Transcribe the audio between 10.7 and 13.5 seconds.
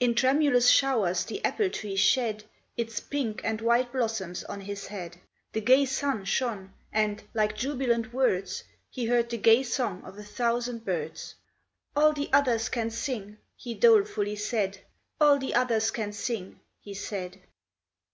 birds. '*A11 the others can sing,"